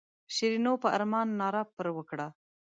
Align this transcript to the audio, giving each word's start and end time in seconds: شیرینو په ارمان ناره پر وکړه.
شیرینو 0.35 0.73
په 0.81 0.87
ارمان 0.95 1.27
ناره 1.39 1.61
پر 1.75 1.87
وکړه. 1.97 2.27